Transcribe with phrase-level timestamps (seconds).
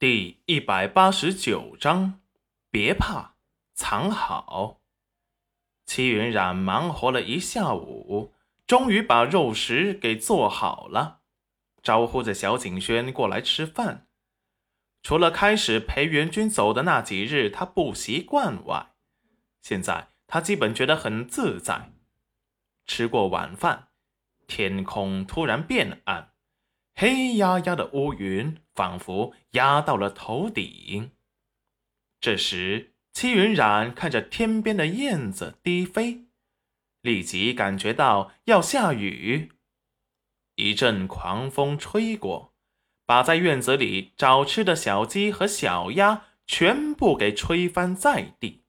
[0.00, 2.22] 第一百八十九章，
[2.70, 3.34] 别怕，
[3.74, 4.80] 藏好。
[5.84, 8.32] 戚云染忙活了一下午，
[8.66, 11.20] 终于把肉食给做好了，
[11.82, 14.06] 招呼着小景轩过来吃饭。
[15.02, 18.92] 除了开始陪元军走的那几日他不习惯外，
[19.60, 21.92] 现在他基本觉得很自在。
[22.86, 23.88] 吃过晚饭，
[24.46, 26.32] 天空突然变暗。
[26.94, 31.10] 黑压压的乌云仿佛压到了头顶。
[32.18, 36.24] 这时，戚云染看着天边的燕子低飞，
[37.02, 39.52] 立即感觉到要下雨。
[40.54, 42.54] 一阵狂风吹过，
[43.04, 48.64] 把在院子里找吃的小鸡和小鸭全部给吹翻在地。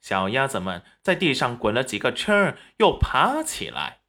[0.00, 4.00] 小鸭子们在地上滚了几个圈儿，又爬起来。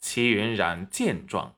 [0.00, 1.54] 戚云染见状。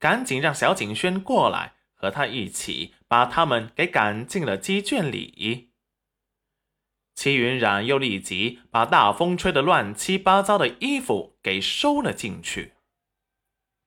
[0.00, 5.70] 赶紧让小景轩过来，和他一起把他们给赶进了鸡圈里。
[7.14, 12.74] 齐云染又立即把大风吹得乱七八糟的衣服给收了进去。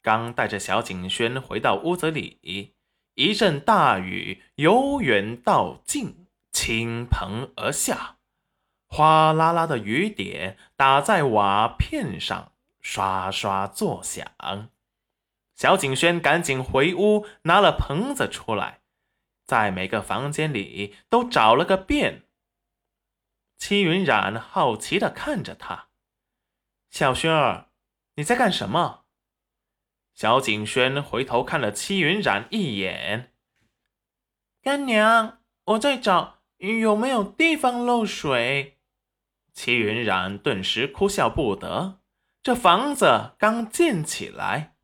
[0.01, 2.73] 刚带着小景轩回到屋子里，
[3.13, 8.17] 一阵大雨由远到近倾盆而下，
[8.87, 14.25] 哗啦啦的雨点打在瓦片上，刷刷作响。
[15.57, 18.81] 小景轩赶紧回屋，拿了盆子出来，
[19.43, 22.27] 在每个房间里都找了个遍。
[23.57, 25.87] 戚云染好奇的看着他
[26.91, 27.69] ：“小轩儿，
[28.17, 29.05] 你在干什么？”
[30.13, 33.33] 小景轩回头看了戚云染一眼
[34.61, 38.77] ：“干娘，我在找有没有地方漏水。”
[39.53, 41.99] 戚云染顿时哭笑不得，
[42.43, 44.75] 这房子刚建起来。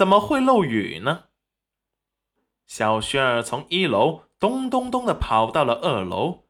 [0.00, 1.24] 怎么会漏雨呢？
[2.66, 6.46] 小轩儿从一楼咚咚咚的跑到了二楼，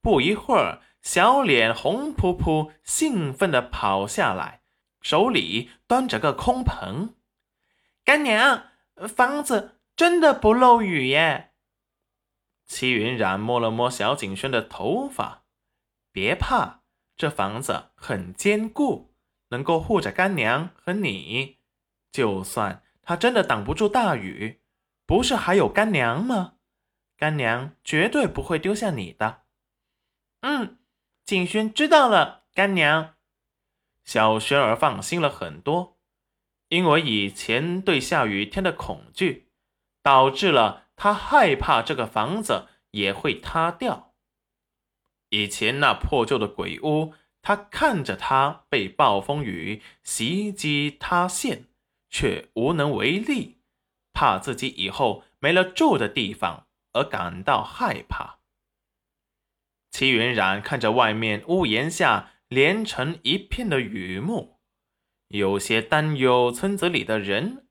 [0.00, 4.62] 不一会儿，小脸红扑扑，兴奋的跑下来，
[5.02, 7.14] 手里端着个空盆。
[8.06, 8.68] 干娘，
[9.14, 11.50] 房子真的不漏雨耶！
[12.64, 15.44] 齐云染摸了摸小景轩的头发，
[16.10, 16.80] 别怕，
[17.18, 19.14] 这房子很坚固，
[19.48, 21.58] 能够护着干娘和你，
[22.10, 22.80] 就算。
[23.04, 24.60] 他真的挡不住大雨，
[25.06, 26.54] 不是还有干娘吗？
[27.16, 29.42] 干娘绝对不会丢下你的。
[30.40, 30.78] 嗯，
[31.24, 33.14] 景轩知道了，干娘。
[34.04, 35.98] 小轩儿放心了很多，
[36.68, 39.48] 因为以前对下雨天的恐惧，
[40.02, 44.14] 导致了他害怕这个房子也会塌掉。
[45.30, 51.66] 以前那破旧的鬼屋，他看着它被暴风雨袭击塌陷。
[52.14, 53.58] 却无能为力，
[54.12, 58.38] 怕自己以后没了住的地方而感到害怕。
[59.90, 64.60] 齐云染看着外面屋檐下连成一片的雨幕，
[65.26, 67.66] 有些担忧村子里的人。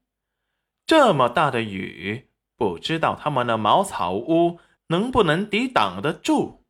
[0.86, 2.28] 这么大的雨，
[2.58, 6.66] 不知道他们的茅草屋能不能抵挡得住。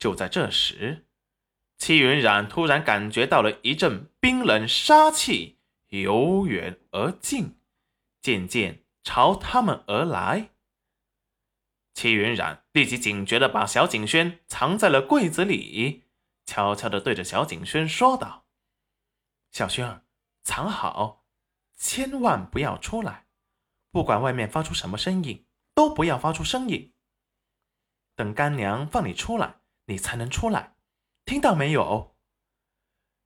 [0.00, 1.06] 就在这时，
[1.78, 5.59] 齐云染突然感觉到了一阵冰冷杀气。
[5.90, 7.56] 由远而近，
[8.20, 10.50] 渐渐朝他们而来。
[11.94, 16.04] 齐云冉立即警觉的把小景轩藏在了柜子里，
[16.46, 18.46] 悄悄的对着小景轩说道
[19.50, 20.04] ：“小轩儿，
[20.42, 21.26] 藏好，
[21.76, 23.26] 千万不要出来，
[23.90, 26.94] 不管外面发出什么声音，都不要发出声音。
[28.14, 30.76] 等干娘放你出来，你才能出来，
[31.24, 32.16] 听到没有？”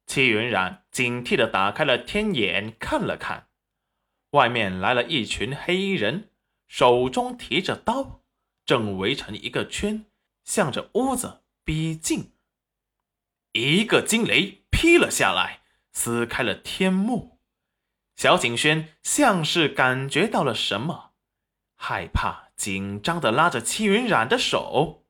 [0.06, 3.48] 戚云染警惕地打开了天眼，看了看，
[4.31, 6.31] 外面来了一群黑衣人，
[6.69, 8.22] 手中提着刀，
[8.64, 10.06] 正围成一个圈，
[10.44, 12.32] 向着屋子逼近。
[13.53, 15.60] 一个惊雷劈了下来，
[15.93, 17.41] 撕开了天幕。
[18.16, 21.12] 小景轩像是感觉到了什么，
[21.76, 25.06] 害怕、紧张地拉着戚云染的手。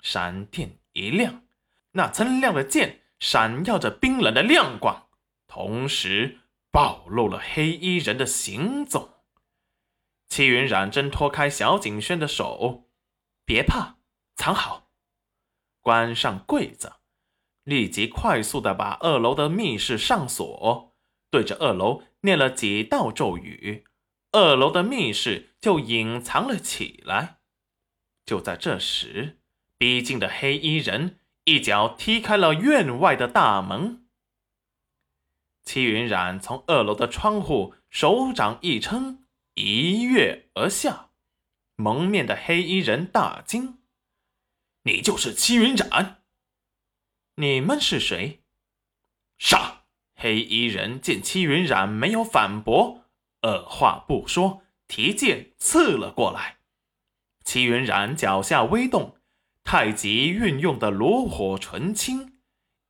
[0.00, 1.42] 闪电一亮，
[1.92, 3.02] 那锃亮的剑。
[3.20, 5.08] 闪耀着冰冷的亮光，
[5.46, 6.38] 同时
[6.70, 9.10] 暴露了黑衣人的行踪。
[10.28, 12.88] 戚云染挣脱开小景轩的手，
[13.44, 13.96] 别怕，
[14.36, 14.90] 藏好，
[15.80, 16.92] 关上柜子，
[17.64, 20.94] 立即快速的把二楼的密室上锁，
[21.30, 23.84] 对着二楼念了几道咒语，
[24.32, 27.38] 二楼的密室就隐藏了起来。
[28.26, 29.40] 就在这时，
[29.78, 31.18] 逼近的黑衣人。
[31.48, 34.06] 一脚踢开了院外的大门，
[35.64, 39.24] 齐云染从二楼的窗户手掌一撑，
[39.54, 41.08] 一跃而下，
[41.74, 43.78] 蒙面的黑衣人大惊
[44.84, 46.22] ：“你就是齐云染？
[47.36, 48.42] 你们是谁？”
[49.38, 49.84] 杀！
[50.16, 53.06] 黑衣人见齐云染没有反驳，
[53.40, 56.58] 二话不说，提剑刺了过来。
[57.42, 59.17] 齐云染脚下微动，
[59.70, 62.38] 太极运用的炉火纯青，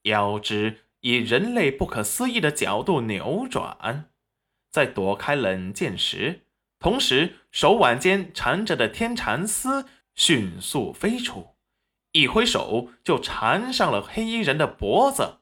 [0.03, 4.13] 腰肢以人类不可思议的角度扭转，
[4.71, 6.43] 在躲开冷箭时，
[6.79, 11.57] 同时手腕间缠着的天蚕丝迅速飞出，
[12.13, 15.39] 一挥手就缠上了黑衣人的脖子。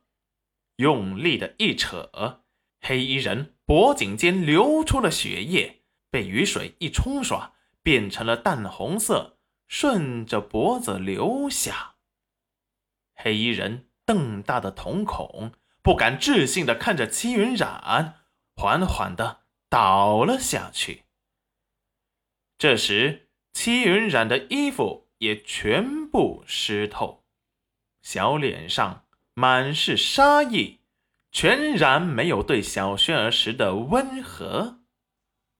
[0.77, 2.41] 用力的一扯，
[2.81, 7.53] 黑衣人脖颈间流出了血液，被雨水一冲刷，
[7.83, 9.36] 变成了淡红色，
[9.69, 11.97] 顺着脖子流下。
[13.15, 15.53] 黑衣人瞪大的瞳孔，
[15.83, 18.21] 不敢置信的看着戚云染，
[18.55, 21.05] 缓缓的倒了下去。
[22.59, 27.25] 这时，戚云染的衣服也全部湿透，
[28.03, 29.05] 小脸上。
[29.39, 30.81] 满是杀意，
[31.31, 34.81] 全然没有对小轩儿时的温和。